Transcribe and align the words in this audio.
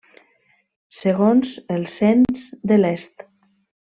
Segons 0.99 1.51
el 1.77 1.85
cens 1.93 2.49
de 2.73 2.81
l'est. 2.83 3.27